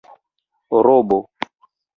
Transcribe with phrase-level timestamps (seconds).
[0.85, 1.19] robo